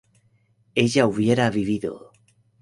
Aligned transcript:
ella 0.73 1.05
hubiera 1.05 1.51
vivido 1.51 2.11